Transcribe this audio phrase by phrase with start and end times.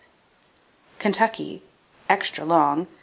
[0.97, 1.61] Kentucky,
[2.09, 2.87] (extra long!)